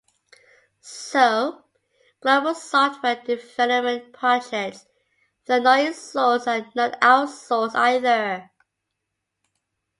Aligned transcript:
So, 0.79 1.63
global 2.21 2.55
software 2.55 3.21
development 3.23 4.11
projects, 4.13 4.87
though 5.45 5.61
not 5.61 5.77
insourced, 5.81 6.47
are 6.47 6.67
not 6.73 6.99
outsourced 7.01 7.75
either. 7.75 8.49